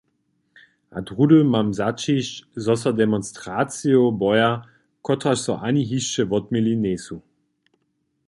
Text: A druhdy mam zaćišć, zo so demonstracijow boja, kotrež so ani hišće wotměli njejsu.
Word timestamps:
A 0.99 1.01
druhdy 1.07 1.37
mam 1.55 1.67
zaćišć, 1.79 2.31
zo 2.67 2.75
so 2.83 2.93
demonstracijow 3.01 4.07
boja, 4.23 4.49
kotrež 5.09 5.39
so 5.45 5.53
ani 5.69 5.83
hišće 5.91 6.23
wotměli 6.33 6.73
njejsu. 6.87 7.17